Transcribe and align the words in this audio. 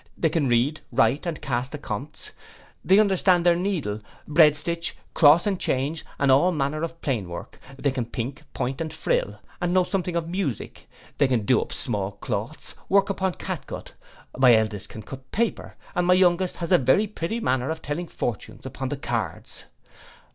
They 0.17 0.29
can 0.29 0.47
read, 0.49 0.81
write, 0.91 1.27
and 1.27 1.39
cast 1.39 1.75
accompts; 1.75 2.31
they 2.83 2.97
understand 2.97 3.45
their 3.45 3.55
needle, 3.55 3.99
breadstitch, 4.27 4.95
cross 5.13 5.45
and 5.45 5.59
change, 5.59 6.03
and 6.17 6.31
all 6.31 6.51
manner 6.51 6.81
of 6.81 6.99
plain 7.03 7.29
work; 7.29 7.59
they 7.77 7.91
can 7.91 8.05
pink, 8.07 8.41
point, 8.55 8.81
and 8.81 8.91
frill; 8.91 9.37
and 9.61 9.75
know 9.75 9.83
something 9.83 10.15
of 10.15 10.27
music; 10.27 10.89
they 11.19 11.27
can 11.27 11.45
do 11.45 11.61
up 11.61 11.71
small 11.71 12.13
cloaths, 12.13 12.73
work 12.89 13.11
upon 13.11 13.35
catgut; 13.35 13.93
my 14.35 14.55
eldest 14.55 14.89
can 14.89 15.03
cut 15.03 15.29
paper, 15.31 15.75
and 15.93 16.07
my 16.07 16.15
youngest 16.15 16.55
has 16.55 16.71
a 16.71 16.79
very 16.79 17.05
pretty 17.05 17.39
manner 17.39 17.69
of 17.69 17.83
telling 17.83 18.07
fortunes 18.07 18.65
upon 18.65 18.89
the 18.89 18.97
cards. 18.97 19.65